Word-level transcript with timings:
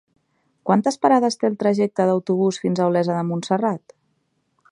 Quantes 0.69 0.95
parades 1.05 1.37
té 1.41 1.47
el 1.49 1.57
trajecte 1.65 2.03
en 2.05 2.13
autobús 2.15 2.59
fins 2.65 2.81
a 2.85 2.89
Olesa 2.93 3.19
de 3.21 3.27
Montserrat? 3.31 3.97